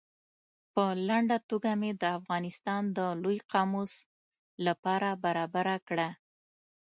[0.73, 3.93] په لنډه توګه مې د افغانستان د لوی قاموس
[4.65, 6.09] له پاره برابره کړه.